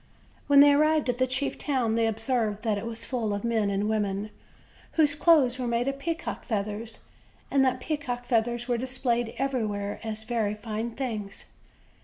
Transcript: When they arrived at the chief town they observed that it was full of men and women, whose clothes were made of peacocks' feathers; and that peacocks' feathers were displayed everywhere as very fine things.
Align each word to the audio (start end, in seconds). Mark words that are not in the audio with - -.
When 0.47 0.61
they 0.61 0.71
arrived 0.73 1.09
at 1.09 1.19
the 1.19 1.27
chief 1.27 1.59
town 1.59 1.93
they 1.93 2.07
observed 2.07 2.63
that 2.63 2.79
it 2.79 2.87
was 2.87 3.05
full 3.05 3.35
of 3.35 3.43
men 3.43 3.69
and 3.69 3.87
women, 3.87 4.31
whose 4.93 5.13
clothes 5.13 5.59
were 5.59 5.67
made 5.67 5.87
of 5.87 5.99
peacocks' 5.99 6.47
feathers; 6.47 7.01
and 7.51 7.63
that 7.63 7.79
peacocks' 7.79 8.27
feathers 8.27 8.67
were 8.67 8.79
displayed 8.79 9.35
everywhere 9.37 9.99
as 10.03 10.23
very 10.23 10.55
fine 10.55 10.89
things. 10.95 11.53